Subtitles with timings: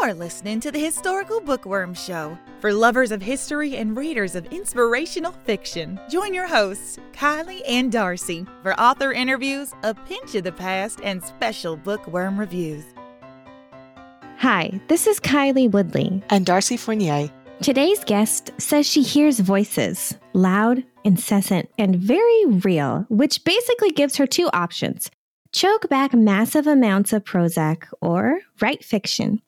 [0.00, 5.32] You're listening to the Historical Bookworm Show for lovers of history and readers of inspirational
[5.44, 6.00] fiction.
[6.08, 11.22] Join your hosts, Kylie and Darcy, for author interviews, a pinch of the past, and
[11.22, 12.82] special bookworm reviews.
[14.38, 16.22] Hi, this is Kylie Woodley.
[16.30, 17.30] And Darcy Fournier.
[17.60, 24.26] Today's guest says she hears voices, loud, incessant, and very real, which basically gives her
[24.26, 25.10] two options
[25.52, 29.42] choke back massive amounts of Prozac or write fiction.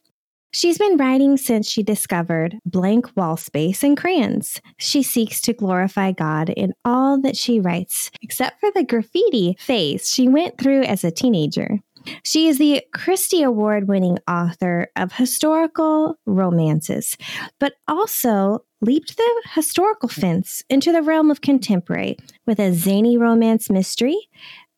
[0.54, 4.60] She's been writing since she discovered blank wall space and crayons.
[4.76, 10.12] She seeks to glorify God in all that she writes, except for the graffiti phase
[10.12, 11.78] she went through as a teenager.
[12.22, 17.16] She is the Christy Award winning author of historical romances,
[17.58, 23.70] but also leaped the historical fence into the realm of contemporary with a zany romance
[23.70, 24.18] mystery,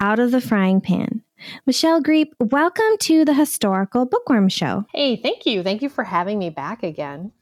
[0.00, 1.22] Out of the Frying Pan.
[1.66, 4.84] Michelle Griep, welcome to the Historical Bookworm Show.
[4.93, 5.62] Hey, thank you.
[5.62, 7.33] Thank you for having me back again.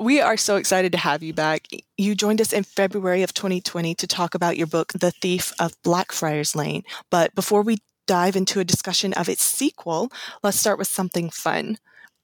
[0.00, 1.66] We are so excited to have you back.
[1.96, 5.80] You joined us in February of 2020 to talk about your book, The Thief of
[5.82, 6.84] Blackfriars Lane.
[7.10, 10.10] But before we dive into a discussion of its sequel,
[10.42, 11.78] let's start with something fun.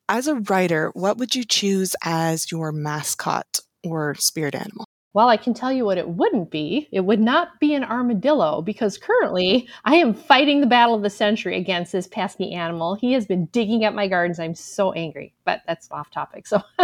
[0.09, 4.87] As a writer, what would you choose as your mascot or spirit animal?
[5.15, 6.89] Well, I can tell you what it wouldn't be.
[6.91, 11.11] It would not be an armadillo because currently I am fighting the battle of the
[11.11, 12.97] century against this pesky animal.
[12.97, 14.41] He has been digging up my gardens.
[14.41, 16.49] I'm so angry, but that's off topic.
[16.49, 16.61] So,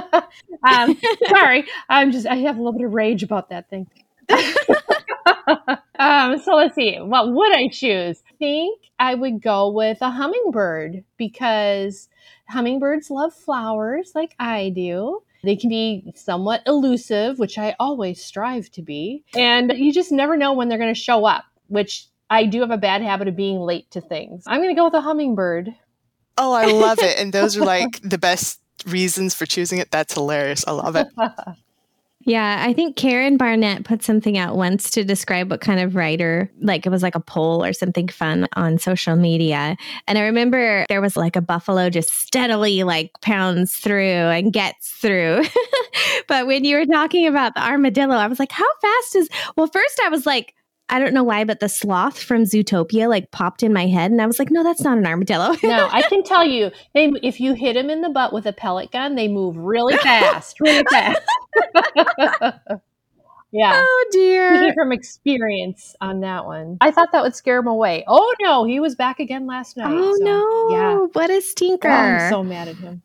[0.62, 0.96] um,
[1.28, 1.64] sorry.
[1.88, 3.88] I'm just, I have a little bit of rage about that thing.
[5.98, 6.98] um, so let's see.
[7.00, 8.22] What would I choose?
[8.28, 12.08] I think I would go with a hummingbird because
[12.48, 15.22] hummingbirds love flowers like I do.
[15.42, 19.24] They can be somewhat elusive, which I always strive to be.
[19.34, 22.70] And you just never know when they're going to show up, which I do have
[22.70, 24.44] a bad habit of being late to things.
[24.46, 25.74] I'm going to go with a hummingbird.
[26.36, 27.18] Oh, I love it.
[27.18, 29.90] And those are like the best reasons for choosing it.
[29.90, 30.64] That's hilarious.
[30.66, 31.06] I love it.
[32.26, 36.50] Yeah, I think Karen Barnett put something out once to describe what kind of writer,
[36.60, 39.76] like it was like a poll or something fun on social media.
[40.06, 44.90] And I remember there was like a buffalo just steadily like pounds through and gets
[44.90, 45.44] through.
[46.28, 49.68] but when you were talking about the armadillo, I was like, how fast is, well,
[49.68, 50.54] first I was like,
[50.90, 54.20] I don't know why, but the sloth from Zootopia like popped in my head, and
[54.20, 57.40] I was like, "No, that's not an armadillo." no, I can tell you, they if
[57.40, 60.84] you hit them in the butt with a pellet gun, they move really fast, really
[60.90, 61.22] fast.
[63.52, 63.82] yeah.
[63.90, 64.72] Oh dear.
[64.74, 68.04] from experience on that one, I thought that would scare him away.
[68.06, 69.92] Oh no, he was back again last night.
[69.92, 70.70] Oh so, no!
[70.70, 71.06] Yeah.
[71.12, 71.88] What a stinker!
[71.88, 73.02] Oh, I'm so mad at him.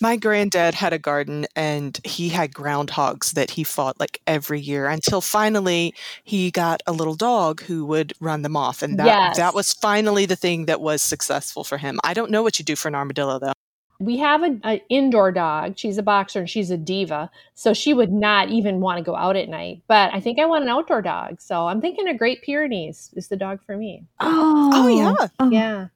[0.00, 4.86] My granddad had a garden and he had groundhogs that he fought like every year
[4.86, 8.82] until finally he got a little dog who would run them off.
[8.82, 9.36] And that, yes.
[9.36, 11.98] that was finally the thing that was successful for him.
[12.04, 13.52] I don't know what you do for an armadillo though.
[14.00, 15.76] We have an indoor dog.
[15.76, 17.28] She's a boxer and she's a diva.
[17.54, 19.82] So she would not even want to go out at night.
[19.88, 21.40] But I think I want an outdoor dog.
[21.40, 24.04] So I'm thinking a Great Pyrenees is the dog for me.
[24.20, 25.26] Oh, oh yeah.
[25.40, 25.50] Oh.
[25.50, 25.88] Yeah.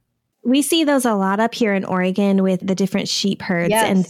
[0.45, 3.71] We see those a lot up here in Oregon with the different sheep herds.
[3.71, 3.89] Yes.
[3.89, 4.07] And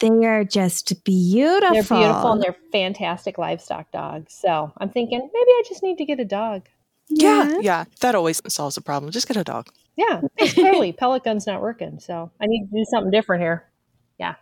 [0.00, 1.70] they are just beautiful.
[1.72, 4.34] They're beautiful and they're fantastic livestock dogs.
[4.34, 6.66] So I'm thinking maybe I just need to get a dog.
[7.08, 7.58] Yeah, yeah.
[7.60, 7.84] yeah.
[8.00, 9.12] That always solves the problem.
[9.12, 9.68] Just get a dog.
[9.96, 10.92] Yeah, totally.
[10.98, 11.98] Pellet gun's not working.
[12.00, 13.64] So I need to do something different here.
[14.18, 14.36] Yeah.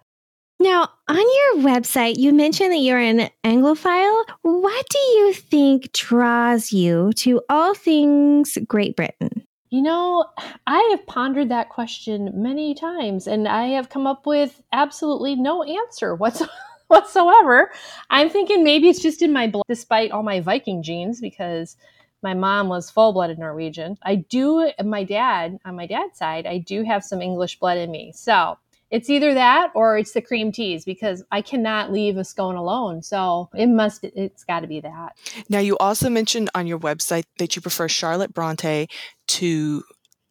[0.61, 4.25] Now, on your website, you mentioned that you're an Anglophile.
[4.43, 9.45] What do you think draws you to all things Great Britain?
[9.71, 10.25] You know,
[10.67, 15.63] I have pondered that question many times and I have come up with absolutely no
[15.63, 16.15] answer
[16.89, 17.71] whatsoever.
[18.09, 21.77] I'm thinking maybe it's just in my blood, despite all my Viking genes, because
[22.23, 23.99] my mom was full blooded Norwegian.
[24.03, 27.91] I do, my dad, on my dad's side, I do have some English blood in
[27.91, 28.13] me.
[28.15, 28.57] So
[28.91, 33.03] it's either that or it's the cream teas because I cannot leave a scone alone.
[33.03, 35.17] So it must, it's got to be that.
[35.49, 38.89] Now, you also mentioned on your website that you prefer Charlotte Bronte
[39.29, 39.83] to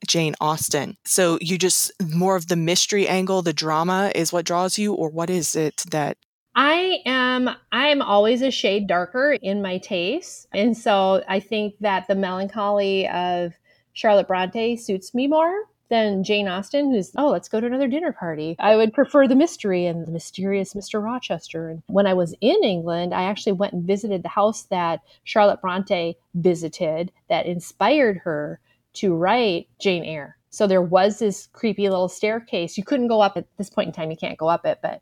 [0.06, 0.98] Jane Austen.
[1.06, 5.10] So you just more of the mystery angle, the drama is what draws you, or
[5.10, 6.18] what is it that
[6.56, 10.48] I am I am always a shade darker in my taste.
[10.54, 13.54] And so I think that the melancholy of
[13.94, 18.12] Charlotte Bronte suits me more than Jane Austen, who's, oh, let's go to another dinner
[18.12, 18.56] party.
[18.60, 21.04] I would prefer the mystery and the mysterious Mr.
[21.04, 21.70] Rochester.
[21.70, 25.62] And when I was in England, I actually went and visited the house that Charlotte
[25.62, 28.60] Bronte visited that inspired her
[28.94, 30.38] to write Jane Eyre.
[30.50, 32.78] So there was this creepy little staircase.
[32.78, 35.02] You couldn't go up at this point in time, you can't go up it, but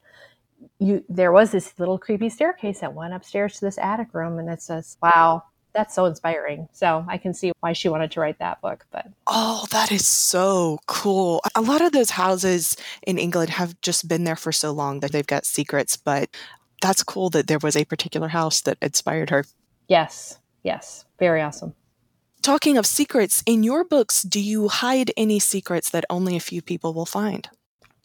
[0.80, 4.50] you there was this little creepy staircase that went upstairs to this attic room and
[4.50, 5.44] it says, Wow,
[5.76, 6.68] that's so inspiring.
[6.72, 8.86] So I can see why she wanted to write that book.
[8.92, 11.42] But oh, that is so cool.
[11.56, 12.76] A lot of those houses
[13.06, 16.30] in England have just been there for so long that they've got secrets, but
[16.82, 19.46] that's cool that there was a particular house that inspired her.
[19.88, 21.76] Yes, yes, very awesome.
[22.42, 26.62] Talking of secrets, in your books, do you hide any secrets that only a few
[26.62, 27.50] people will find?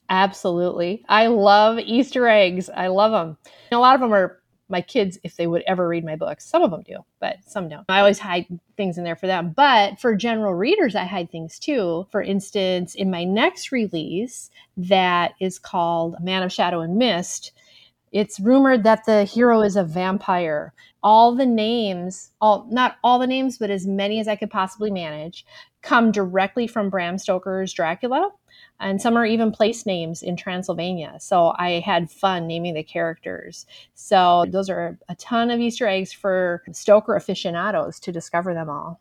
[0.09, 1.05] Absolutely.
[1.09, 2.69] I love Easter eggs.
[2.69, 3.37] I love them.
[3.71, 4.40] And a lot of them are
[4.71, 6.47] my kids if they would ever read my books.
[6.47, 7.85] Some of them do, but some don't.
[7.89, 8.47] I always hide
[8.77, 9.53] things in there for them.
[9.55, 12.07] But for general readers, I hide things too.
[12.11, 17.53] For instance, in my next release that is called Man of Shadow and Mist,
[18.13, 20.73] it's rumored that the hero is a vampire.
[21.03, 24.91] All the names, all not all the names, but as many as I could possibly
[24.91, 25.47] manage,
[25.83, 28.31] come directly from Bram Stoker's Dracula
[28.81, 31.17] and some are even place names in Transylvania.
[31.21, 33.67] So I had fun naming the characters.
[33.95, 39.01] So those are a ton of Easter eggs for Stoker aficionados to discover them all.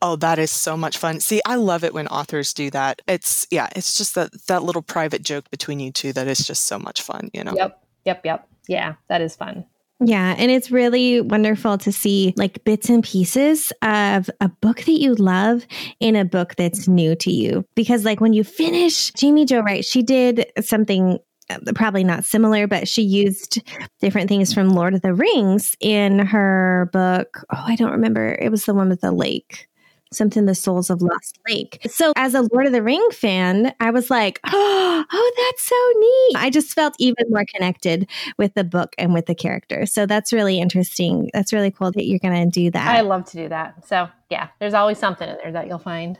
[0.00, 1.20] Oh, that is so much fun.
[1.20, 3.02] See, I love it when authors do that.
[3.08, 6.64] It's yeah, it's just that that little private joke between you two that is just
[6.64, 7.54] so much fun, you know.
[7.56, 7.82] Yep.
[8.04, 8.48] Yep, yep.
[8.68, 9.64] Yeah, that is fun.
[10.00, 14.92] Yeah, and it's really wonderful to see like bits and pieces of a book that
[14.92, 15.66] you love
[15.98, 17.64] in a book that's new to you.
[17.74, 21.18] Because like when you finish Jaime Jo Wright, she did something
[21.50, 23.60] uh, probably not similar, but she used
[24.00, 27.44] different things from Lord of the Rings in her book.
[27.52, 28.36] Oh, I don't remember.
[28.40, 29.68] It was the one with the lake
[30.12, 31.80] something the souls of lost lake.
[31.88, 35.76] So as a lord of the ring fan i was like oh, oh that's so
[35.98, 36.36] neat.
[36.36, 38.08] I just felt even more connected
[38.38, 39.86] with the book and with the character.
[39.86, 41.30] So that's really interesting.
[41.32, 42.88] That's really cool that you're going to do that.
[42.96, 43.86] I love to do that.
[43.86, 46.18] So yeah there's always something in there that you'll find.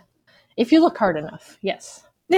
[0.56, 2.04] If you look hard enough yes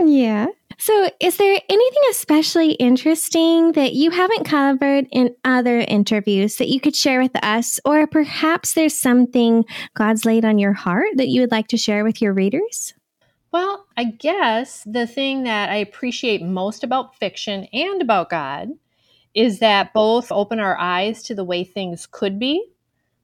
[0.00, 0.46] Yeah.
[0.78, 6.80] So, is there anything especially interesting that you haven't covered in other interviews that you
[6.80, 7.78] could share with us?
[7.84, 12.04] Or perhaps there's something God's laid on your heart that you would like to share
[12.04, 12.94] with your readers?
[13.52, 18.70] Well, I guess the thing that I appreciate most about fiction and about God
[19.34, 22.64] is that both open our eyes to the way things could be.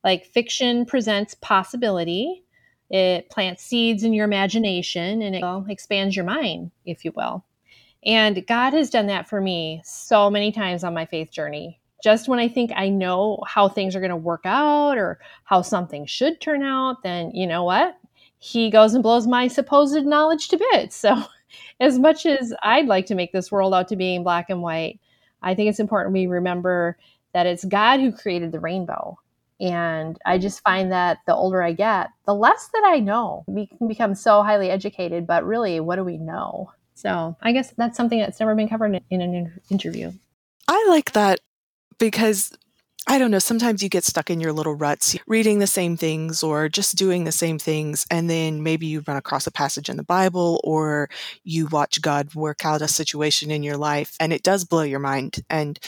[0.04, 2.44] Like fiction presents possibility,
[2.90, 7.44] it plants seeds in your imagination and it expands your mind, if you will.
[8.04, 11.80] And God has done that for me so many times on my faith journey.
[12.02, 15.62] Just when I think I know how things are going to work out or how
[15.62, 17.98] something should turn out, then you know what?
[18.38, 20.96] He goes and blows my supposed knowledge to bits.
[20.96, 21.24] So,
[21.80, 25.00] as much as I'd like to make this world out to being black and white,
[25.42, 26.96] I think it's important we remember
[27.32, 29.18] that it's God who created the rainbow
[29.60, 33.44] and I just find that the older I get, the less that I know.
[33.46, 36.72] We can become so highly educated, but really, what do we know?
[36.94, 40.12] So I guess that's something that's never been covered in an interview.
[40.66, 41.40] I like that
[41.98, 42.52] because
[43.10, 46.42] I don't know, sometimes you get stuck in your little ruts, reading the same things
[46.42, 48.06] or just doing the same things.
[48.10, 51.08] And then maybe you run across a passage in the Bible or
[51.42, 54.98] you watch God work out a situation in your life and it does blow your
[54.98, 55.36] mind.
[55.48, 55.78] And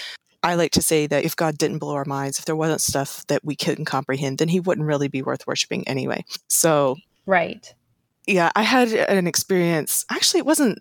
[0.43, 3.27] I like to say that if God didn't blow our minds, if there wasn't stuff
[3.27, 6.25] that we couldn't comprehend, then he wouldn't really be worth worshiping anyway.
[6.49, 6.97] So,
[7.27, 7.73] right.
[8.27, 10.05] Yeah, I had an experience.
[10.11, 10.79] Actually, it wasn't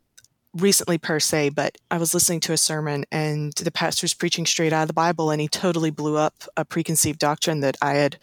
[0.53, 4.45] recently per se, but I was listening to a sermon and the pastor was preaching
[4.45, 7.94] straight out of the Bible and he totally blew up a preconceived doctrine that I
[7.94, 8.17] had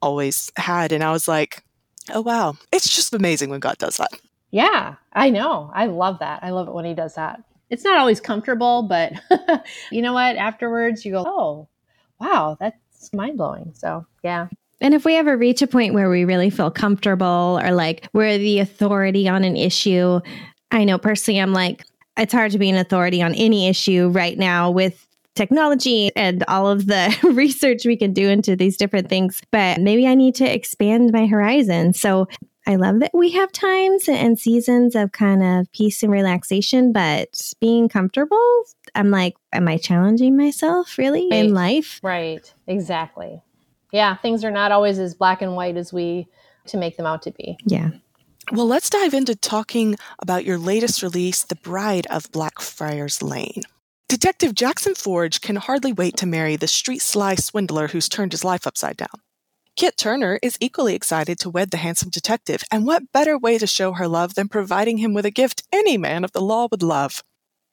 [0.00, 0.92] always had.
[0.92, 1.64] And I was like,
[2.12, 4.10] oh, wow, it's just amazing when God does that.
[4.50, 5.70] Yeah, I know.
[5.74, 6.42] I love that.
[6.42, 9.12] I love it when he does that it's not always comfortable, but
[9.90, 10.36] you know what?
[10.36, 11.68] Afterwards, you go, oh,
[12.20, 13.72] wow, that's mind blowing.
[13.74, 14.48] So, yeah.
[14.80, 18.38] And if we ever reach a point where we really feel comfortable or like we're
[18.38, 20.20] the authority on an issue,
[20.70, 21.84] I know personally, I'm like,
[22.16, 26.66] it's hard to be an authority on any issue right now with technology and all
[26.66, 29.40] of the research we can do into these different things.
[29.50, 31.92] But maybe I need to expand my horizon.
[31.92, 32.26] So
[32.66, 37.52] I love that we have times and seasons of kind of peace and relaxation, but
[37.60, 41.44] being comfortable, I'm like, am I challenging myself really right.
[41.44, 42.00] in life?
[42.02, 42.52] Right.
[42.66, 43.40] Exactly.
[43.92, 44.16] Yeah.
[44.16, 46.26] Things are not always as black and white as we
[46.66, 47.56] to make them out to be.
[47.64, 47.90] Yeah.
[48.52, 53.62] Well, let's dive into talking about your latest release, The Bride of Blackfriars Lane.
[54.08, 58.44] Detective Jackson Forge can hardly wait to marry the street sly swindler who's turned his
[58.44, 59.20] life upside down.
[59.76, 63.66] Kit Turner is equally excited to wed the handsome detective, and what better way to
[63.66, 66.82] show her love than providing him with a gift any man of the law would
[66.82, 67.22] love?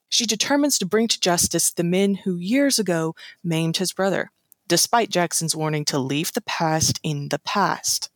[0.09, 4.31] She determines to bring to justice the men who years ago maimed his brother,
[4.67, 8.09] despite Jackson's warning to leave the past in the past.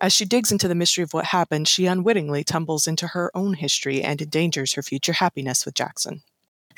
[0.00, 3.52] As she digs into the mystery of what happened, she unwittingly tumbles into her own
[3.52, 6.22] history and endangers her future happiness with Jackson.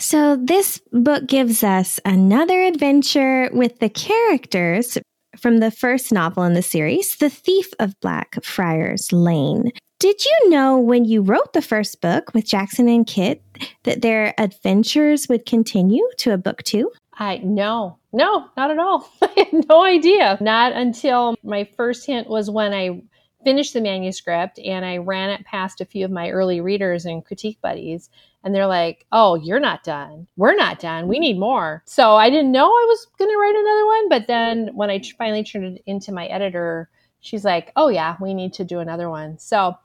[0.00, 4.99] So, this book gives us another adventure with the characters
[5.38, 9.71] from the first novel in the series, The Thief of Blackfriars Lane.
[9.99, 13.42] Did you know when you wrote the first book with Jackson and Kit
[13.83, 16.92] that their adventures would continue to a book two?
[17.14, 19.11] I no, no, not at all.
[19.23, 20.38] I had no idea.
[20.40, 23.02] Not until my first hint was when I
[23.45, 27.25] finished the manuscript and I ran it past a few of my early readers and
[27.25, 28.09] critique buddies.
[28.45, 30.26] And they're like, oh, you're not done.
[30.37, 31.09] We're not done.
[31.09, 31.83] We need more.
[31.87, 34.09] So I didn't know I was going to write another one.
[34.09, 36.88] But then when I finally turned it into my editor,
[37.21, 39.38] she's like, oh, yeah, we need to do another one.
[39.38, 39.76] So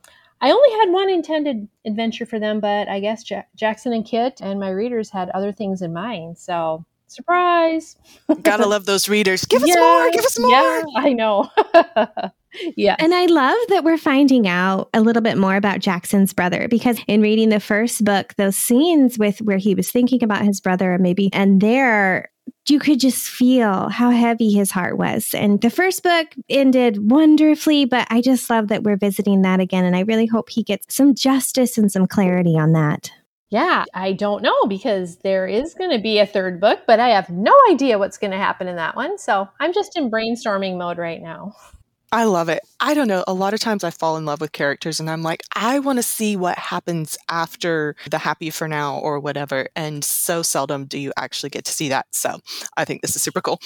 [0.41, 3.23] I only had one intended adventure for them, but I guess
[3.55, 6.37] Jackson and Kit and my readers had other things in mind.
[6.37, 7.95] So surprise.
[8.41, 9.45] Gotta love those readers.
[9.45, 10.11] Give us yeah, more.
[10.11, 10.51] Give us more.
[10.51, 11.49] Yeah, I know.
[12.75, 12.95] yeah.
[12.99, 16.99] And I love that we're finding out a little bit more about Jackson's brother because
[17.07, 20.93] in reading the first book, those scenes with where he was thinking about his brother
[20.93, 22.29] and maybe and there
[22.69, 25.33] you could just feel how heavy his heart was.
[25.33, 29.83] And the first book ended wonderfully, but I just love that we're visiting that again.
[29.83, 33.11] And I really hope he gets some justice and some clarity on that.
[33.49, 37.09] Yeah, I don't know because there is going to be a third book, but I
[37.09, 39.17] have no idea what's going to happen in that one.
[39.17, 41.53] So I'm just in brainstorming mode right now.
[42.13, 42.59] I love it.
[42.79, 43.23] I don't know.
[43.27, 45.97] A lot of times I fall in love with characters and I'm like, I want
[45.97, 49.67] to see what happens after the happy for now or whatever.
[49.75, 52.05] And so seldom do you actually get to see that.
[52.11, 52.37] So
[52.77, 53.59] I think this is super cool.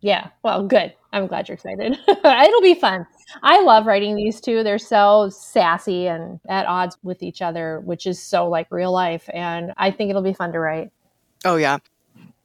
[0.00, 0.28] Yeah.
[0.42, 0.94] Well, good.
[1.12, 1.98] I'm glad you're excited.
[2.08, 3.06] It'll be fun.
[3.42, 4.62] I love writing these two.
[4.62, 9.28] They're so sassy and at odds with each other, which is so like real life.
[9.34, 10.90] And I think it'll be fun to write.
[11.44, 11.76] Oh, yeah.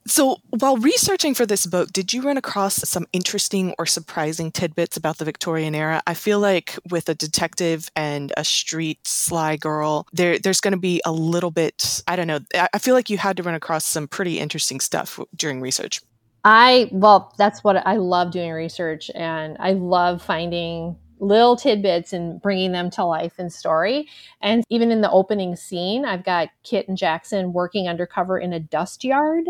[0.06, 4.96] So, while researching for this book, did you run across some interesting or surprising tidbits
[4.96, 6.00] about the Victorian era?
[6.06, 10.78] I feel like with a detective and a street sly girl, there there's going to
[10.78, 13.84] be a little bit, I don't know, I feel like you had to run across
[13.84, 16.00] some pretty interesting stuff during research.
[16.44, 22.40] I, well, that's what I love doing research and I love finding little tidbits and
[22.40, 24.08] bringing them to life in story.
[24.40, 28.60] And even in the opening scene, I've got Kit and Jackson working undercover in a
[28.60, 29.46] dust yard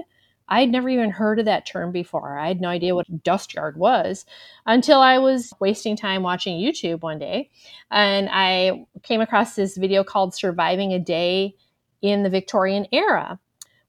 [0.48, 2.38] I had never even heard of that term before.
[2.38, 3.16] I had no idea what mm-hmm.
[3.24, 4.24] dust yard was
[4.64, 7.50] until I was wasting time watching YouTube one day.
[7.90, 11.54] And I came across this video called Surviving a Day
[12.02, 13.38] in the Victorian Era,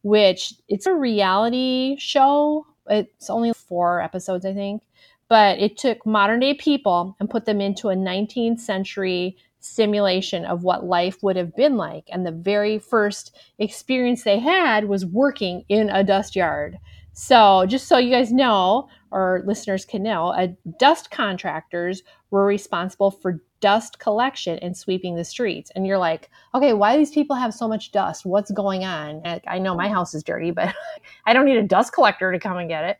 [0.01, 2.65] which it's a reality show.
[2.89, 4.83] It's only four episodes, I think.
[5.29, 9.35] But it took modern day people and put them into a 19th century
[9.67, 12.05] simulation of what life would have been like.
[12.11, 16.77] And the very first experience they had was working in a dust yard.
[17.13, 23.09] So, just so you guys know, or listeners can know, a dust contractors were responsible
[23.11, 25.71] for dust collection and sweeping the streets.
[25.75, 28.25] And you're like, okay, why do these people have so much dust?
[28.25, 29.21] What's going on?
[29.47, 30.73] I know my house is dirty, but
[31.25, 32.97] I don't need a dust collector to come and get it.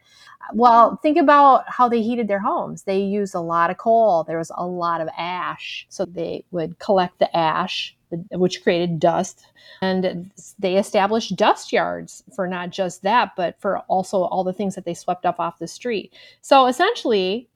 [0.54, 2.84] Well, think about how they heated their homes.
[2.84, 4.24] They used a lot of coal.
[4.24, 5.86] There was a lot of ash.
[5.90, 7.96] So they would collect the ash,
[8.32, 9.46] which created dust.
[9.82, 14.76] And they established dust yards for not just that, but for also all the things
[14.76, 16.14] that they swept up off the street.
[16.42, 17.50] So essentially,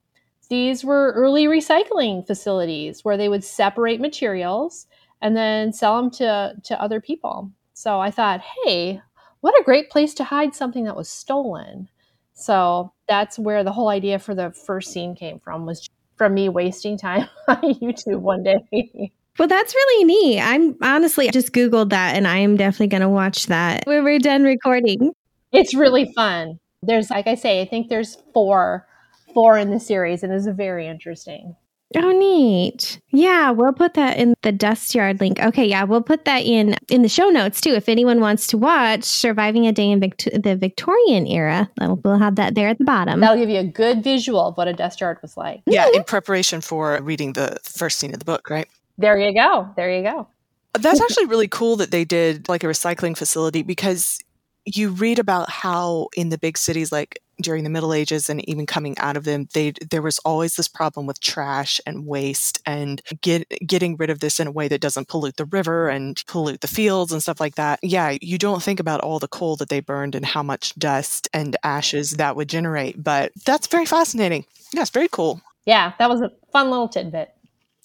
[0.51, 4.85] these were early recycling facilities where they would separate materials
[5.21, 7.49] and then sell them to, to other people.
[7.73, 9.01] So I thought, hey,
[9.39, 11.87] what a great place to hide something that was stolen.
[12.33, 16.49] So that's where the whole idea for the first scene came from was from me
[16.49, 19.13] wasting time on YouTube one day.
[19.39, 20.41] Well, that's really neat.
[20.41, 24.19] I'm honestly just Googled that and I am definitely going to watch that when we're
[24.19, 25.13] done recording.
[25.53, 26.59] It's really fun.
[26.83, 28.85] There's, like I say, I think there's four,
[29.33, 31.55] four in the series and it's very interesting.
[31.95, 33.01] Oh, neat.
[33.09, 35.41] Yeah, we'll put that in the dust yard link.
[35.41, 37.71] Okay, yeah, we'll put that in in the show notes too.
[37.71, 42.37] If anyone wants to watch "Surviving a Day in Vict- the Victorian Era," we'll have
[42.37, 43.19] that there at the bottom.
[43.19, 45.63] That'll give you a good visual of what a dust yard was like.
[45.65, 46.03] Yeah, in mm-hmm.
[46.03, 48.67] preparation for reading the first scene of the book, right?
[48.97, 49.69] There you go.
[49.75, 50.27] There you go.
[50.73, 54.19] That's actually really cool that they did like a recycling facility because
[54.65, 58.65] you read about how in the big cities like during the middle ages and even
[58.65, 63.01] coming out of them they there was always this problem with trash and waste and
[63.21, 66.61] get, getting rid of this in a way that doesn't pollute the river and pollute
[66.61, 67.79] the fields and stuff like that.
[67.81, 71.27] Yeah you don't think about all the coal that they burned and how much dust
[71.33, 74.45] and ashes that would generate but that's very fascinating.
[74.73, 75.41] Yeah it's very cool.
[75.65, 77.33] Yeah that was a fun little tidbit.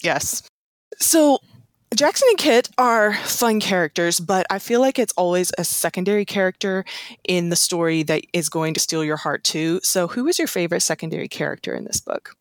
[0.03, 0.43] Yes.
[0.99, 1.39] So
[1.97, 6.85] Jackson and Kit are fun characters, but I feel like it's always a secondary character
[7.23, 9.79] in the story that is going to steal your heart too.
[9.81, 12.35] So, who is your favorite secondary character in this book?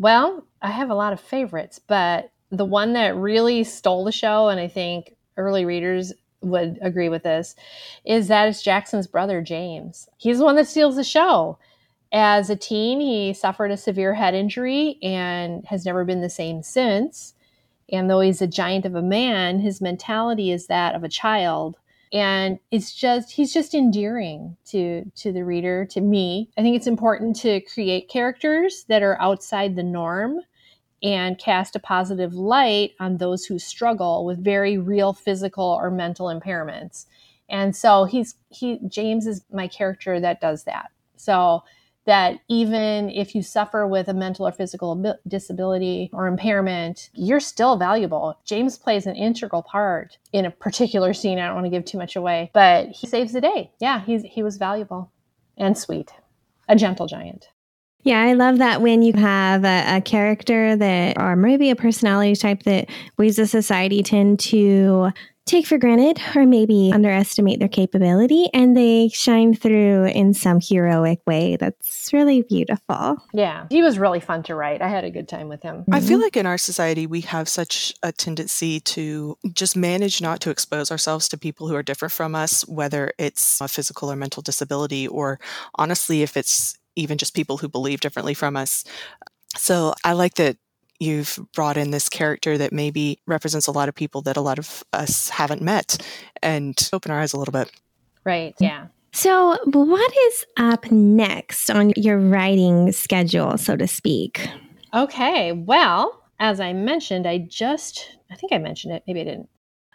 [0.00, 4.48] Well, I have a lot of favorites, but the one that really stole the show,
[4.48, 7.54] and I think early readers would agree with this,
[8.04, 10.08] is that it's Jackson's brother, James.
[10.16, 11.58] He's the one that steals the show.
[12.10, 16.64] As a teen, he suffered a severe head injury and has never been the same
[16.64, 17.34] since.
[17.90, 21.76] And though he's a giant of a man, his mentality is that of a child.
[22.12, 26.50] And it's just he's just endearing to to the reader, to me.
[26.56, 30.40] I think it's important to create characters that are outside the norm
[31.02, 36.26] and cast a positive light on those who struggle with very real physical or mental
[36.26, 37.06] impairments.
[37.48, 40.90] And so he's he James is my character that does that.
[41.16, 41.62] So
[42.06, 47.76] that even if you suffer with a mental or physical disability or impairment, you're still
[47.76, 48.38] valuable.
[48.44, 51.38] James plays an integral part in a particular scene.
[51.38, 53.72] I don't want to give too much away, but he saves the day.
[53.80, 55.12] Yeah, he's, he was valuable
[55.56, 56.12] and sweet,
[56.68, 57.48] a gentle giant.
[58.02, 62.36] Yeah, I love that when you have a, a, character that, or maybe a personality
[62.36, 65.10] type that we as a society tend to
[65.46, 71.20] take for granted or maybe underestimate their capability and they shine through in some heroic
[71.24, 73.16] way that's really beautiful.
[73.32, 74.82] Yeah, he was really fun to write.
[74.82, 75.84] I had a good time with him.
[75.90, 76.22] I feel mm-hmm.
[76.24, 80.90] like in our society we have such a tendency to just manage not to expose
[80.90, 85.06] ourselves to people who are different from us, whether it's a physical or mental disability,
[85.06, 85.38] or
[85.76, 88.84] honestly, if it's even just people who believe differently from us.
[89.56, 90.56] So I like that
[90.98, 94.58] you've brought in this character that maybe represents a lot of people that a lot
[94.58, 95.98] of us haven't met
[96.42, 97.70] and open our eyes a little bit.
[98.24, 98.54] Right.
[98.56, 98.66] Mm.
[98.66, 98.86] Yeah.
[99.12, 104.46] So, what is up next on your writing schedule, so to speak?
[104.92, 105.52] Okay.
[105.52, 109.48] Well, as I mentioned, I just, I think I mentioned it, maybe I didn't.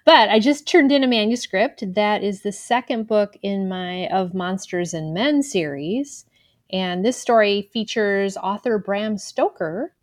[0.06, 4.34] But I just turned in a manuscript that is the second book in my Of
[4.34, 6.26] Monsters and Men series.
[6.72, 9.94] And this story features author Bram Stoker,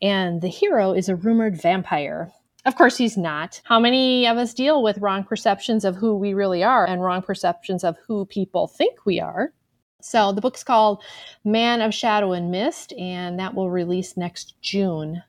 [0.00, 2.32] and the hero is a rumored vampire.
[2.64, 3.60] Of course, he's not.
[3.64, 7.20] How many of us deal with wrong perceptions of who we really are and wrong
[7.20, 9.52] perceptions of who people think we are?
[10.00, 11.02] So, the book's called
[11.44, 15.22] Man of Shadow and Mist, and that will release next June.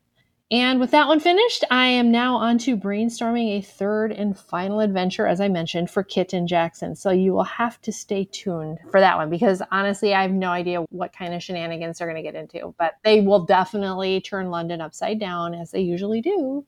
[0.52, 4.80] And with that one finished, I am now on to brainstorming a third and final
[4.80, 6.96] adventure, as I mentioned, for Kit and Jackson.
[6.96, 10.50] So you will have to stay tuned for that one because honestly, I have no
[10.50, 12.76] idea what kind of shenanigans they're going to get into.
[12.78, 16.64] But they will definitely turn London upside down as they usually do.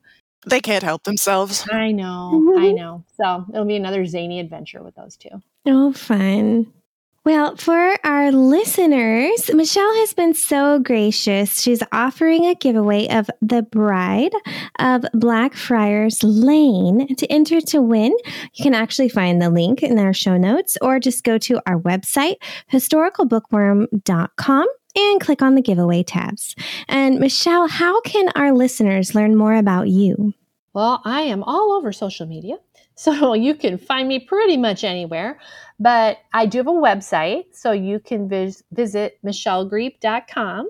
[0.48, 1.68] They can't help themselves.
[1.72, 2.56] I know.
[2.58, 3.04] I know.
[3.16, 5.42] So it'll be another zany adventure with those two.
[5.68, 6.74] Oh, fun.
[7.28, 11.62] Well, for our listeners, Michelle has been so gracious.
[11.62, 14.32] She's offering a giveaway of The Bride
[14.80, 17.14] of Blackfriars Lane.
[17.18, 18.16] To enter to win,
[18.54, 21.78] you can actually find the link in our show notes or just go to our
[21.78, 22.36] website,
[22.72, 26.56] historicalbookworm.com and click on the giveaway tabs.
[26.88, 30.34] And Michelle, how can our listeners learn more about you?
[30.72, 32.56] Well, I am all over social media.
[33.00, 35.40] So you can find me pretty much anywhere.
[35.80, 40.70] But I do have a website, so you can vis- visit michellegriep.com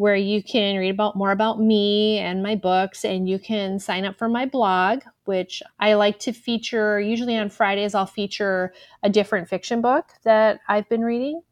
[0.00, 4.06] where you can read about more about me and my books and you can sign
[4.06, 9.10] up for my blog which i like to feature usually on fridays i'll feature a
[9.10, 11.42] different fiction book that i've been reading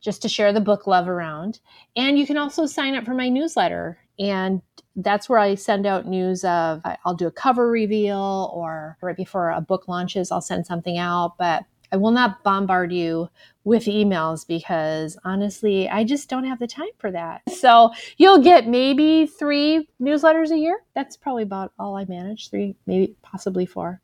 [0.00, 1.60] just to share the book love around
[1.94, 4.62] and you can also sign up for my newsletter and
[4.96, 9.50] that's where i send out news of i'll do a cover reveal or right before
[9.50, 13.28] a book launches i'll send something out but I will not bombard you
[13.64, 17.42] with emails because honestly, I just don't have the time for that.
[17.52, 20.78] So you'll get maybe three newsletters a year.
[20.94, 24.00] That's probably about all I manage, three, maybe possibly four.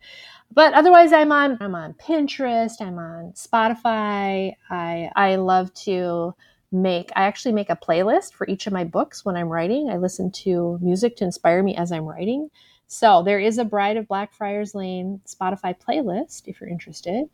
[0.53, 4.53] But otherwise I'm on I'm on Pinterest, I'm on Spotify.
[4.71, 6.35] I I love to
[6.71, 9.89] make I actually make a playlist for each of my books when I'm writing.
[9.91, 12.51] I listen to music to inspire me as I'm writing.
[12.91, 17.29] So there is a Bride of Blackfriars Lane Spotify playlist if you're interested.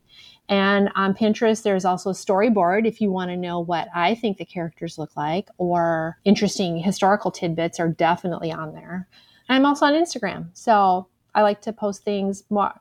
[0.49, 4.37] And on Pinterest, there's also a storyboard if you want to know what I think
[4.37, 9.09] the characters look like, or interesting historical tidbits are definitely on there.
[9.49, 10.49] And I'm also on Instagram.
[10.55, 12.73] So I like to post things more,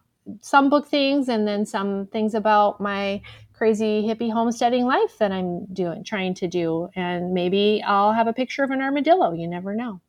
[0.41, 3.21] some book things, and then some things about my
[3.63, 6.89] crazy hippie homesteading life that I'm doing, trying to do.
[6.97, 9.31] And maybe I'll have a picture of an armadillo.
[9.31, 10.01] You never know.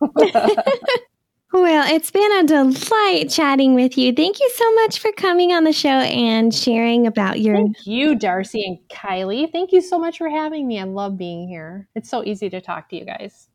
[1.50, 4.12] Well, it's been a delight chatting with you.
[4.12, 7.56] Thank you so much for coming on the show and sharing about your.
[7.56, 9.50] Thank you, Darcy and Kylie.
[9.50, 10.78] Thank you so much for having me.
[10.78, 11.88] I love being here.
[11.94, 13.48] It's so easy to talk to you guys.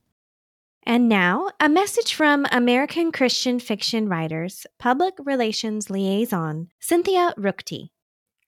[0.87, 7.89] And now, a message from American Christian fiction writers, public relations liaison, Cynthia Ruchti.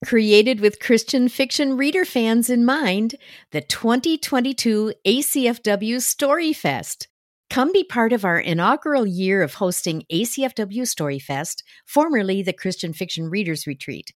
[0.03, 3.15] Created with Christian fiction reader fans in mind,
[3.51, 7.07] the 2022 ACFW Story Fest
[7.49, 13.29] Come be part of our inaugural year of hosting ACFW Storyfest, formerly the Christian Fiction
[13.29, 14.13] Readers Retreat.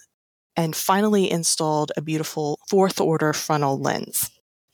[0.56, 4.32] and finally installed a beautiful fourth order Fresnel lens.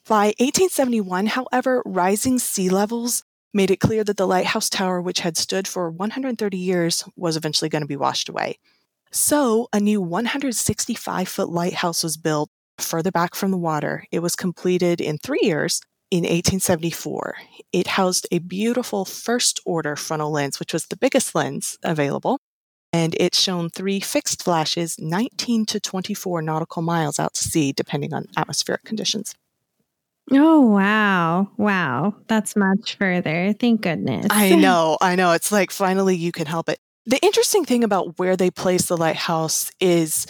[0.09, 5.37] By 1871, however, rising sea levels made it clear that the lighthouse tower, which had
[5.37, 8.59] stood for 130 years, was eventually going to be washed away.
[9.11, 14.05] So, a new 165 foot lighthouse was built further back from the water.
[14.11, 17.35] It was completed in three years in 1874.
[17.73, 22.39] It housed a beautiful first order Fresnel lens, which was the biggest lens available.
[22.93, 28.13] And it shone three fixed flashes 19 to 24 nautical miles out to sea, depending
[28.13, 29.35] on atmospheric conditions.
[30.31, 31.51] Oh, wow.
[31.57, 32.15] Wow.
[32.29, 33.55] That's much further.
[33.59, 34.27] Thank goodness.
[34.31, 34.97] I know.
[35.01, 35.33] I know.
[35.33, 36.79] It's like finally you can help it.
[37.07, 40.27] The interesting thing about where they placed the lighthouse is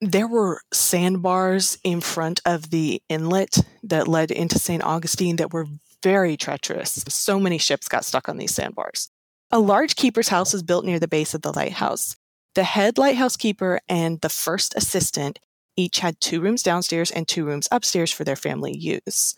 [0.00, 4.82] there were sandbars in front of the inlet that led into St.
[4.82, 5.66] Augustine that were
[6.02, 7.04] very treacherous.
[7.08, 9.10] So many ships got stuck on these sandbars.
[9.50, 12.16] A large keeper's house was built near the base of the lighthouse.
[12.54, 15.38] The head lighthouse keeper and the first assistant
[15.76, 19.34] each had two rooms downstairs and two rooms upstairs for their family use.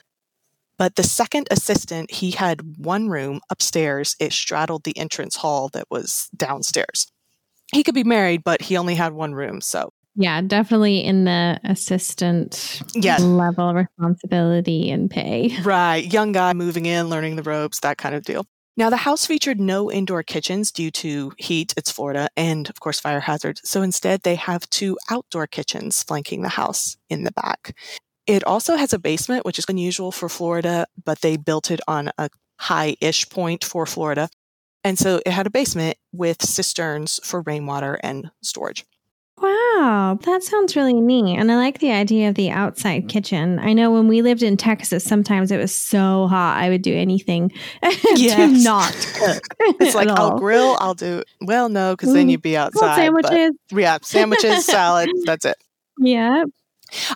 [0.76, 4.16] But the second assistant, he had one room upstairs.
[4.18, 7.06] It straddled the entrance hall that was downstairs.
[7.72, 9.60] He could be married, but he only had one room.
[9.60, 13.20] So, yeah, definitely in the assistant Yes.
[13.20, 15.56] level responsibility and pay.
[15.62, 18.44] right, young guy moving in, learning the ropes, that kind of deal.
[18.76, 22.98] Now, the house featured no indoor kitchens due to heat, it's Florida, and of course,
[22.98, 23.60] fire hazards.
[23.68, 27.76] So instead, they have two outdoor kitchens flanking the house in the back.
[28.26, 32.10] It also has a basement, which is unusual for Florida, but they built it on
[32.18, 34.28] a high ish point for Florida.
[34.82, 38.84] And so it had a basement with cisterns for rainwater and storage.
[39.76, 41.37] Wow, that sounds really neat.
[41.37, 43.58] And I like the idea of the outside kitchen.
[43.58, 46.94] I know when we lived in Texas, sometimes it was so hot, I would do
[46.94, 47.50] anything
[47.82, 49.42] to not cook.
[49.80, 53.10] It's like, I'll grill, I'll do, well, no, because then Mm, you'd be Well, outside.
[53.12, 53.56] but- sandwiches.
[53.72, 55.56] yeah, sandwiches, salad, that's it.
[55.98, 56.44] Yeah.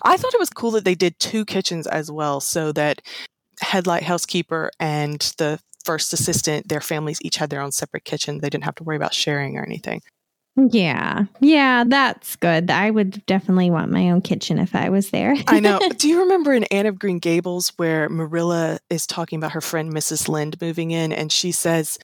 [0.03, 3.01] I thought it was cool that they did two kitchens as well, so that
[3.61, 8.39] head lighthouse keeper and the first assistant, their families each had their own separate kitchen.
[8.39, 10.01] They didn't have to worry about sharing or anything.
[10.67, 11.25] Yeah.
[11.39, 12.69] Yeah, that's good.
[12.69, 15.35] I would definitely want my own kitchen if I was there.
[15.47, 15.79] I know.
[15.97, 19.93] Do you remember in Anne of Green Gables where Marilla is talking about her friend
[19.93, 20.27] Mrs.
[20.27, 21.97] Lynde moving in, and she says,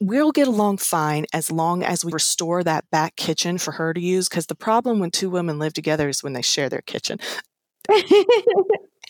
[0.00, 4.00] We'll get along fine as long as we restore that back kitchen for her to
[4.00, 4.28] use.
[4.28, 7.18] Because the problem when two women live together is when they share their kitchen.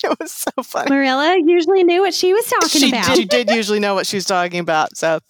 [0.05, 0.91] It was so funny.
[0.91, 3.07] Marilla usually knew what she was talking she, about.
[3.07, 4.97] Did, she did usually know what she was talking about.
[4.97, 5.21] So,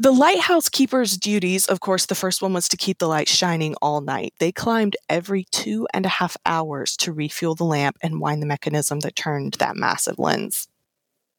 [0.00, 3.74] the lighthouse keeper's duties, of course, the first one was to keep the light shining
[3.82, 4.32] all night.
[4.38, 8.46] They climbed every two and a half hours to refuel the lamp and wind the
[8.46, 10.68] mechanism that turned that massive lens.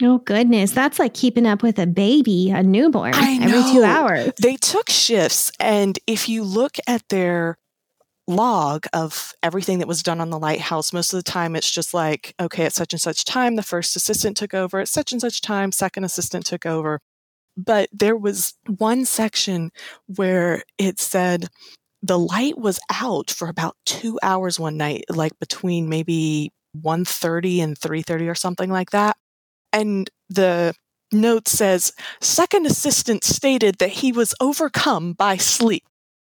[0.03, 4.31] Oh goodness, that's like keeping up with a baby, a newborn, I every two hours.
[4.39, 7.57] They took shifts, and if you look at their
[8.27, 11.95] log of everything that was done on the lighthouse, most of the time it's just
[11.95, 15.19] like, okay, at such and such time, the first assistant took over, at such and
[15.19, 16.99] such time, second assistant took over.
[17.57, 19.71] But there was one section
[20.07, 21.47] where it said
[22.01, 27.79] the light was out for about two hours one night, like between maybe 1.30 and
[27.79, 29.17] 3.30 or something like that.
[29.73, 30.73] And the
[31.11, 35.83] note says, second assistant stated that he was overcome by sleep.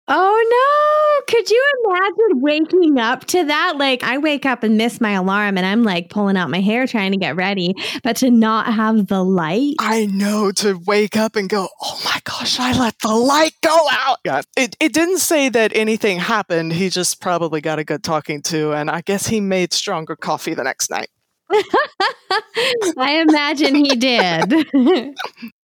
[0.09, 1.33] Oh no!
[1.33, 3.73] Could you imagine waking up to that?
[3.75, 6.87] Like, I wake up and miss my alarm and I'm like pulling out my hair
[6.87, 9.75] trying to get ready, but to not have the light.
[9.79, 13.75] I know to wake up and go, oh my gosh, I let the light go
[13.91, 14.19] out.
[14.23, 14.41] Yeah.
[14.55, 16.71] It, it didn't say that anything happened.
[16.71, 20.53] He just probably got a good talking to, and I guess he made stronger coffee
[20.53, 21.09] the next night.
[22.97, 24.67] I imagine he did.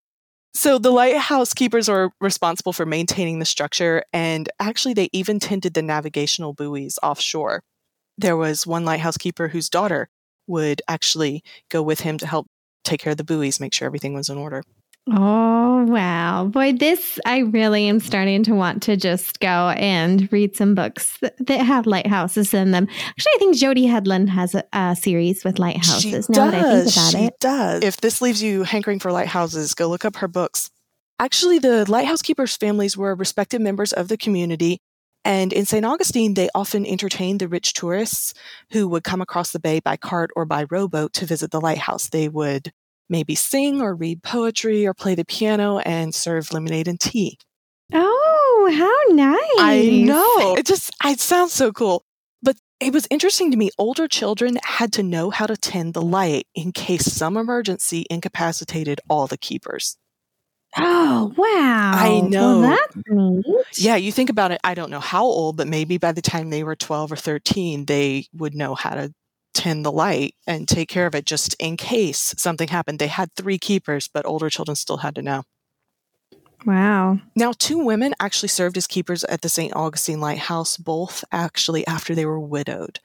[0.55, 5.75] So the lighthouse keepers are responsible for maintaining the structure, and actually, they even tended
[5.75, 7.63] the navigational buoys offshore.
[8.19, 10.09] There was one lighthouse keeper whose daughter
[10.47, 12.49] would actually go with him to help
[12.85, 14.63] take care of the buoys, make sure everything was in order.
[15.11, 16.45] Oh, wow.
[16.47, 21.19] Boy, this, I really am starting to want to just go and read some books
[21.19, 22.87] that, that have lighthouses in them.
[23.09, 26.53] Actually, I think Jody Hedlund has a, a series with lighthouses She now does.
[26.53, 27.41] that I think about she it.
[27.41, 27.83] does.
[27.83, 30.71] If this leaves you hankering for lighthouses, go look up her books.
[31.19, 34.79] Actually, the lighthouse keepers' families were respected members of the community.
[35.25, 35.85] And in St.
[35.85, 38.35] Augustine, they often entertained the rich tourists
[38.71, 42.09] who would come across the bay by cart or by rowboat to visit the lighthouse.
[42.09, 42.73] They would
[43.13, 47.39] maybe sing or read poetry or play the piano and serve lemonade and tea.
[47.93, 49.39] Oh, how nice.
[49.59, 50.57] I know.
[50.57, 52.05] It just it sounds so cool.
[52.43, 53.71] But it was interesting to me.
[53.79, 59.01] Older children had to know how to tend the light in case some emergency incapacitated
[59.09, 59.97] all the keepers.
[60.79, 61.93] Oh, wow.
[61.95, 62.61] I know.
[62.61, 63.67] Well, that's neat.
[63.75, 64.61] Yeah, you think about it.
[64.65, 67.85] I don't know how old, but maybe by the time they were 12 or 13,
[67.85, 69.13] they would know how to
[69.55, 72.99] tend the light and take care of it just in case something happened.
[72.99, 75.45] They had three keepers, but older children still had to know.
[76.65, 77.19] Wow.
[77.35, 79.75] Now, two women actually served as keepers at the St.
[79.75, 83.01] Augustine Lighthouse, both actually after they were widowed.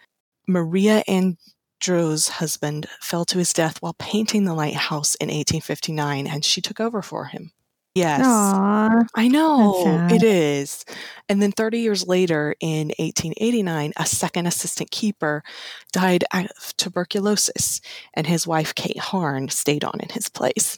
[0.47, 6.61] Maria Andrews' husband fell to his death while painting the lighthouse in 1859, and she
[6.61, 7.51] took over for him.
[7.97, 8.21] Yes.
[8.25, 9.03] Aw.
[9.15, 10.85] I know it is.
[11.29, 15.43] And then 30 years later, in 1889, a second assistant keeper
[15.91, 17.81] died of tuberculosis,
[18.13, 20.77] and his wife, Kate Harn, stayed on in his place.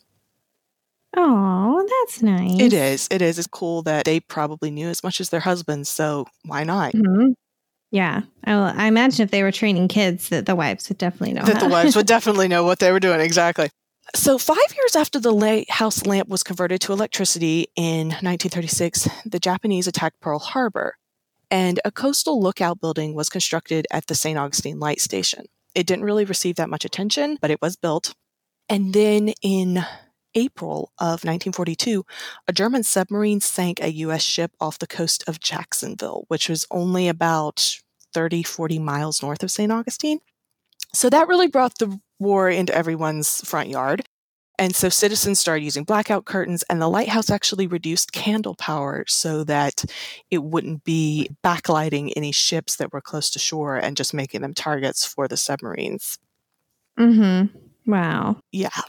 [1.18, 2.60] Oh, that's nice.
[2.60, 3.08] It is.
[3.12, 3.40] It is.
[3.40, 6.94] It's cool that they probably knew as much as their husbands, so why not?
[6.94, 7.34] Mhm.
[7.92, 8.22] Yeah.
[8.46, 11.44] I, I imagine if they were training kids, that the wives would definitely know.
[11.46, 13.70] that the wives would definitely know what they were doing exactly.
[14.16, 19.88] So, five years after the lighthouse lamp was converted to electricity in 1936, the Japanese
[19.88, 20.96] attacked Pearl Harbor,
[21.52, 24.38] and a coastal lookout building was constructed at the St.
[24.38, 25.46] Augustine Light Station.
[25.76, 28.16] It didn't really receive that much attention, but it was built.
[28.68, 29.86] And then in
[30.34, 32.04] April of 1942,
[32.48, 34.24] a German submarine sank a U.S.
[34.24, 37.80] ship off the coast of Jacksonville, which was only about
[38.14, 39.72] 30, 40 miles north of St.
[39.72, 40.20] Augustine.
[40.94, 44.04] So that really brought the war into everyone's front yard.
[44.60, 49.46] And so citizens started using blackout curtains, and the lighthouse actually reduced candle power so
[49.46, 49.86] that
[50.30, 54.54] it wouldn't be backlighting any ships that were close to shore and just making them
[54.54, 56.20] targets for the submarines.
[57.00, 57.58] Mm-hmm.
[57.90, 58.42] Wow.
[58.52, 58.82] Yeah.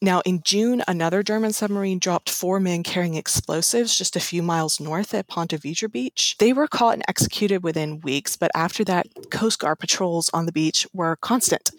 [0.00, 4.80] Now, in June, another German submarine dropped four men carrying explosives just a few miles
[4.80, 6.34] north at Ponte Vedra Beach.
[6.38, 10.52] They were caught and executed within weeks, but after that, Coast Guard patrols on the
[10.52, 11.70] beach were constant.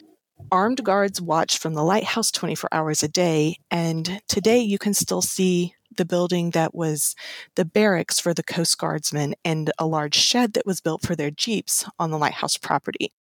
[0.51, 5.21] Armed guards watch from the lighthouse 24 hours a day, and today you can still
[5.21, 7.15] see the building that was
[7.55, 11.31] the barracks for the Coast Guardsmen and a large shed that was built for their
[11.31, 13.11] jeeps on the lighthouse property.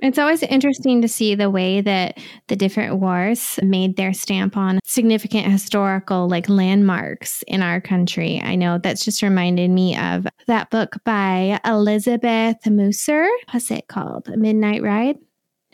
[0.00, 4.78] It's always interesting to see the way that the different wars made their stamp on
[4.84, 8.40] significant historical like landmarks in our country.
[8.42, 13.28] I know that's just reminded me of that book by Elizabeth Musser.
[13.50, 14.28] What's it called?
[14.36, 15.16] Midnight Ride?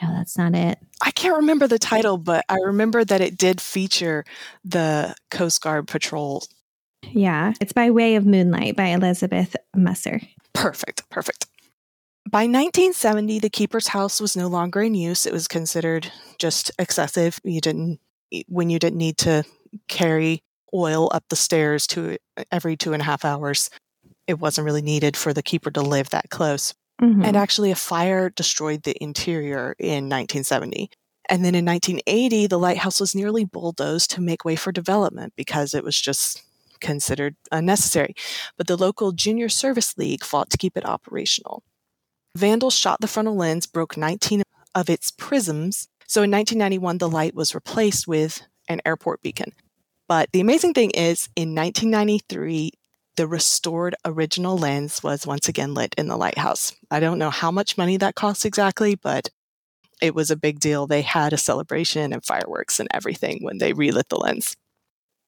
[0.03, 0.79] No, that's not it.
[1.01, 4.25] I can't remember the title, but I remember that it did feature
[4.65, 6.45] the Coast Guard patrol.
[7.13, 10.21] Yeah, it's by Way of Moonlight by Elizabeth Musser.
[10.53, 11.47] Perfect, perfect.
[12.29, 15.27] By 1970, the keeper's house was no longer in use.
[15.27, 17.39] It was considered just excessive.
[17.45, 18.01] You didn't,
[18.49, 19.45] when you didn't need to
[19.89, 22.17] carry oil up the stairs to
[22.51, 23.71] every two and a half hours,
[24.27, 26.75] it wasn't really needed for the keeper to live that close.
[27.03, 27.25] Mhm.
[27.25, 30.91] And actually, a fire destroyed the interior in 1970.
[31.29, 35.75] And then in 1980, the lighthouse was nearly bulldozed to make way for development because
[35.75, 36.43] it was just
[36.81, 38.15] considered unnecessary.
[38.57, 41.63] But the local Junior Service League fought to keep it operational.
[42.37, 44.43] Vandals shot the Fresnel lens, broke 19
[44.75, 45.89] of its prisms.
[46.07, 49.53] So in 1991, the light was replaced with an airport beacon.
[50.09, 52.73] But the amazing thing is, in 1993,
[53.17, 56.75] the restored original lens was once again lit in the lighthouse.
[56.91, 59.31] I don't know how much money that cost exactly, but
[60.03, 60.87] it was a big deal.
[60.87, 64.57] They had a celebration and fireworks and everything when they relit the lens.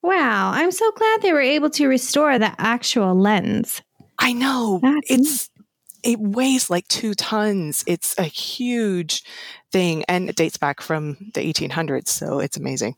[0.02, 3.82] Wow, I'm so glad they were able to restore the actual lens.
[4.18, 4.80] I know.
[4.82, 5.50] That's it's
[6.02, 7.82] it weighs like two tons.
[7.86, 9.24] It's a huge
[9.72, 12.94] thing and it dates back from the 1800s, so it's amazing.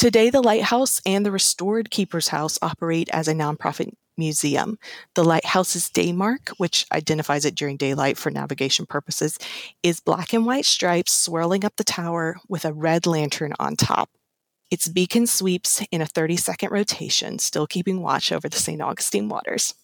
[0.00, 4.78] Today, the lighthouse and the restored keeper's house operate as a nonprofit museum.
[5.14, 9.38] The lighthouse's daymark, which identifies it during daylight for navigation purposes,
[9.82, 14.08] is black and white stripes swirling up the tower with a red lantern on top.
[14.70, 18.80] Its beacon sweeps in a 30 second rotation, still keeping watch over the St.
[18.80, 19.74] Augustine waters.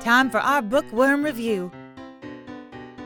[0.00, 1.72] Time for our bookworm review.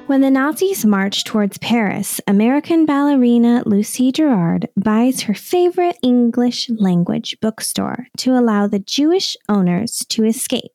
[0.06, 7.38] When the Nazis march towards Paris, American ballerina Lucie Girard buys her favorite English language
[7.40, 10.72] bookstore to allow the Jewish owners to escape.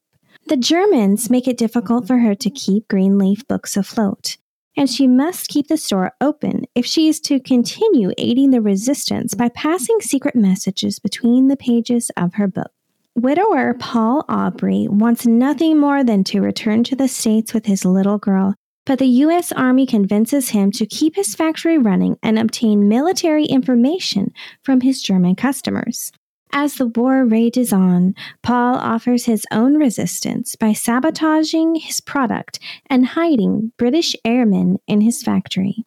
[0.48, 4.38] The Germans make it difficult for her to keep Greenleaf books afloat,
[4.78, 9.36] and she must keep the store open if she is to continue aiding the resistance
[9.36, 12.72] by passing secret messages between the pages of her book.
[13.14, 18.18] Widower Paul Aubrey wants nothing more than to return to the States with his little
[18.18, 18.56] girl
[18.88, 19.52] but the U.S.
[19.52, 25.36] Army convinces him to keep his factory running and obtain military information from his German
[25.36, 26.14] customers.
[26.54, 33.06] As the war rages on, Paul offers his own resistance by sabotaging his product and
[33.06, 35.84] hiding British airmen in his factory.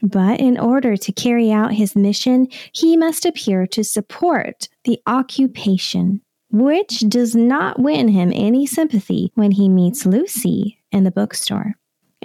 [0.00, 6.20] But in order to carry out his mission, he must appear to support the occupation,
[6.52, 11.74] which does not win him any sympathy when he meets Lucie in the bookstore.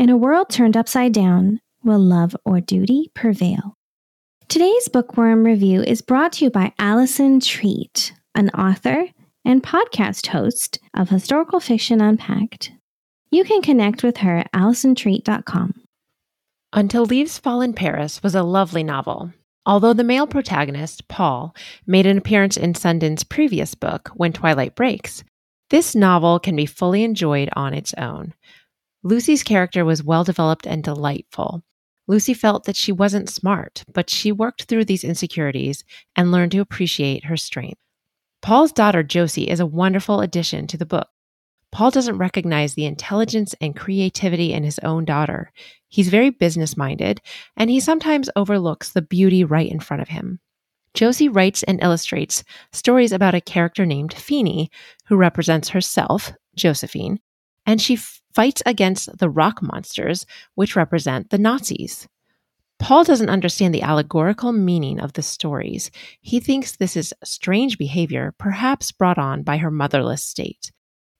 [0.02, 3.76] In a world turned upside down, will love or duty prevail?
[4.48, 9.06] Today's bookworm review is brought to you by Allison Treat, an author
[9.46, 12.72] and podcast host of Historical Fiction Unpacked.
[13.30, 15.84] You can connect with her at AllisonTreat.com.
[16.74, 19.32] Until Leaves Fall in Paris was a lovely novel.
[19.68, 25.24] Although the male protagonist, Paul, made an appearance in Sundin's previous book, When Twilight Breaks,
[25.70, 28.34] this novel can be fully enjoyed on its own.
[29.04, 31.64] Lucie's character was well developed and delightful.
[32.08, 35.84] Lucie felt that she wasn't smart, but she worked through these insecurities
[36.16, 37.80] and learned to appreciate her strength.
[38.42, 41.08] Paul's daughter, Josie, is a wonderful addition to the book.
[41.72, 45.52] Paul doesn't recognize the intelligence and creativity in his own daughter.
[45.88, 47.22] He's very business minded,
[47.56, 50.40] and he sometimes overlooks the beauty right in front of him.
[50.94, 54.70] Josie writes and illustrates stories about a character named Feeny,
[55.06, 57.20] who represents herself, Josephine,
[57.66, 57.98] and she
[58.34, 62.08] fights against the rock monsters, which represent the Nazis.
[62.80, 65.92] Paul doesn't understand the allegorical meaning of the stories.
[66.20, 70.72] He thinks this is strange behavior, perhaps brought on by her motherless state.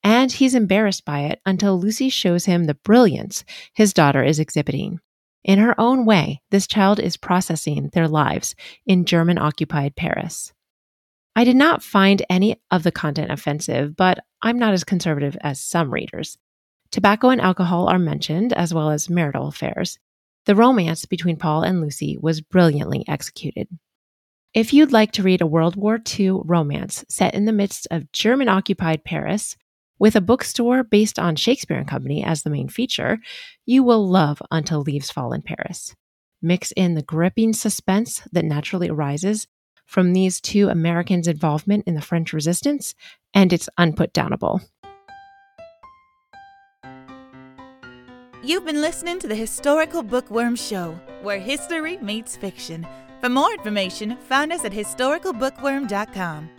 [0.04, 3.44] And he's embarrassed by it until Lucie shows him the brilliance
[3.74, 5.00] his daughter is exhibiting.
[5.44, 8.56] In her own way, this child is processing their lives
[8.88, 10.54] in German occupied Paris.
[11.36, 15.60] I did not find any of the content offensive, but I'm not as conservative as
[15.62, 16.38] some readers.
[16.92, 19.98] Tobacco and alcohol are mentioned, as well as marital affairs.
[20.46, 23.70] The romance between Paul and Lucie was brilliantly executed.
[24.54, 28.12] If you'd like to read a World War II romance set in the midst of
[28.12, 29.56] German occupied Paris,
[30.00, 33.20] with a bookstore based on Shakespeare and Company as the main feature,
[33.66, 35.96] you will love Until Leaves Fall in Paris.
[36.42, 39.48] Mix in the gripping suspense that naturally arises
[39.86, 42.96] from these two Americans' involvement in the French resistance,
[43.34, 44.62] and it's unputdownable.
[48.44, 52.88] You've been listening to the Historical Bookworm Show, where history meets fiction.
[53.20, 56.50] For more information, find us at historicalbookworm.com.